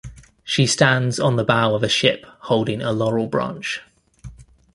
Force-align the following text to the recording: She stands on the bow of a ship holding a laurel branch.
She 0.43 0.65
stands 0.65 1.19
on 1.19 1.35
the 1.35 1.43
bow 1.43 1.75
of 1.75 1.83
a 1.83 1.87
ship 1.87 2.25
holding 2.39 2.81
a 2.81 2.91
laurel 2.91 3.27
branch. 3.27 3.81